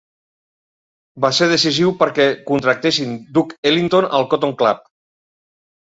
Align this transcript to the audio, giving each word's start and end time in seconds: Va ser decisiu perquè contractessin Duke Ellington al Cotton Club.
Va 1.25 1.31
ser 1.39 1.49
decisiu 1.51 1.93
perquè 2.01 2.27
contractessin 2.49 3.15
Duke 3.39 3.59
Ellington 3.73 4.09
al 4.21 4.29
Cotton 4.33 4.57
Club. 4.63 4.81